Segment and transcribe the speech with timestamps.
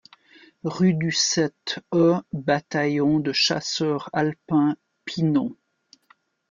[0.63, 5.55] Rue du sept e Bataillon de Chasseurs Alpins, Pinon